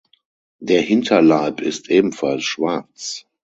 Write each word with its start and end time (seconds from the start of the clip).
Der 0.59 0.81
Hinterleib 0.81 1.61
ist 1.61 1.87
ebenfalls 1.91 2.43
schwarz. 2.43 3.27